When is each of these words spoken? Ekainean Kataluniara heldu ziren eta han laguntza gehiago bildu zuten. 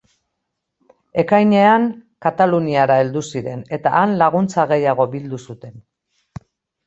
Ekainean 1.23 1.83
Kataluniara 2.27 2.95
heldu 3.01 3.23
ziren 3.35 3.61
eta 3.77 3.91
han 3.99 4.15
laguntza 4.23 4.65
gehiago 4.71 5.05
bildu 5.13 5.43
zuten. 5.51 5.77